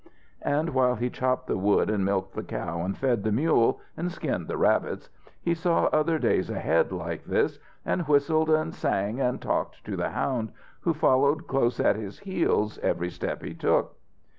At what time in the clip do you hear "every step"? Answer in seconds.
12.79-13.43